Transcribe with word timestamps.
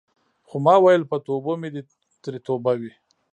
خو 0.47 0.55
ما 0.65 0.75
ویل 0.83 1.03
په 1.11 1.17
توبو 1.25 1.51
مې 1.61 1.69
دې 1.73 1.81
ترې 2.23 2.39
توبه 2.47 2.71
وي. 2.79 2.91